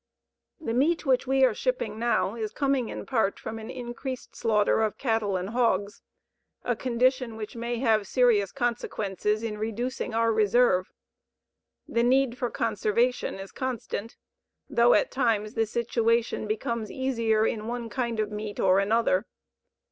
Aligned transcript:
The 0.59 0.73
meat 0.73 1.05
which 1.05 1.27
we 1.27 1.43
are 1.45 1.53
shipping 1.53 1.99
now 1.99 2.33
is 2.33 2.53
coming 2.53 2.89
in 2.89 3.05
part 3.05 3.39
from 3.39 3.59
an 3.59 3.69
increased 3.69 4.35
slaughter 4.35 4.81
of 4.81 4.97
cattle 4.97 5.37
and 5.37 5.51
hogs, 5.51 6.01
a 6.63 6.75
condition 6.75 7.35
which 7.35 7.55
may 7.55 7.77
have 7.77 8.07
serious 8.07 8.51
consequences 8.51 9.43
in 9.43 9.59
reducing 9.59 10.11
our 10.15 10.33
reserve. 10.33 10.91
The 11.87 12.01
need 12.01 12.35
for 12.35 12.49
conservation 12.49 13.35
is 13.35 13.51
constant, 13.51 14.17
though 14.67 14.95
at 14.95 15.11
times 15.11 15.53
the 15.53 15.67
situation 15.67 16.47
becomes 16.47 16.89
easier 16.89 17.45
in 17.45 17.67
one 17.67 17.87
kind 17.87 18.19
of 18.19 18.31
meat 18.31 18.59
or 18.59 18.79
another. 18.79 19.27